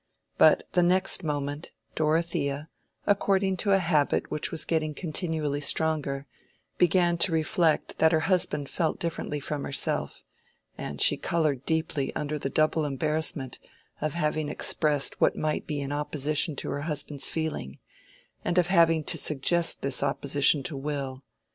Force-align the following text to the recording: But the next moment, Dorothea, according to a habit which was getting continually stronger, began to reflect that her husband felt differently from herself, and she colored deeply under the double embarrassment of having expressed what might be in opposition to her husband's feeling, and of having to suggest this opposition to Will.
But 0.39 0.63
the 0.71 0.81
next 0.81 1.23
moment, 1.23 1.69
Dorothea, 1.93 2.69
according 3.05 3.57
to 3.57 3.71
a 3.73 3.77
habit 3.77 4.31
which 4.31 4.49
was 4.51 4.65
getting 4.65 4.95
continually 4.95 5.61
stronger, 5.61 6.25
began 6.79 7.19
to 7.19 7.31
reflect 7.31 7.99
that 7.99 8.11
her 8.11 8.21
husband 8.21 8.67
felt 8.67 8.97
differently 8.99 9.39
from 9.39 9.63
herself, 9.63 10.23
and 10.75 10.99
she 10.99 11.17
colored 11.17 11.65
deeply 11.67 12.11
under 12.15 12.39
the 12.39 12.49
double 12.49 12.83
embarrassment 12.83 13.59
of 14.01 14.13
having 14.13 14.49
expressed 14.49 15.21
what 15.21 15.35
might 15.35 15.67
be 15.67 15.81
in 15.81 15.91
opposition 15.91 16.55
to 16.55 16.71
her 16.71 16.81
husband's 16.81 17.29
feeling, 17.29 17.77
and 18.43 18.57
of 18.57 18.69
having 18.73 19.03
to 19.03 19.19
suggest 19.19 19.83
this 19.83 20.01
opposition 20.01 20.63
to 20.63 20.75
Will. 20.75 21.21